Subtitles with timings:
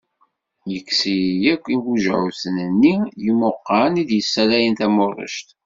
[0.71, 5.47] Yekkes-iyi akk wejɛuɛu-nni d yemɛuqan i d-yessalayen tamurejt.